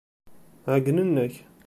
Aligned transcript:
Ɛeyynen-ak. 0.71 1.35